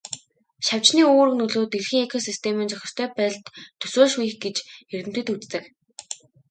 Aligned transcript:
Шавжны 0.65 1.01
үүрэг 1.13 1.35
нөлөө 1.39 1.65
дэлхийн 1.71 2.05
экосистемийн 2.07 2.71
зохистой 2.73 3.07
байдалд 3.17 3.45
төсөөлшгүй 3.79 4.25
их 4.27 4.35
гэж 4.43 4.57
эрдэмтэд 4.93 5.27
үздэг. 5.33 5.63